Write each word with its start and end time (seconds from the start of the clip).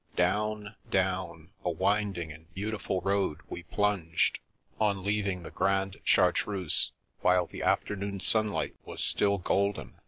Down, 0.15 0.73
down 0.89 1.51
a 1.63 1.69
winding 1.69 2.31
and 2.31 2.51
beautiful 2.55 3.01
road 3.01 3.41
we 3.49 3.61
plunged, 3.61 4.39
on 4.79 5.03
leaving 5.03 5.43
the 5.43 5.51
Grande 5.51 5.97
Chartreuse, 6.03 6.91
while 7.19 7.45
the 7.45 7.61
afternoon 7.61 8.19
sunlight 8.19 8.73
was 8.83 9.03
still 9.03 9.37
golden. 9.37 9.93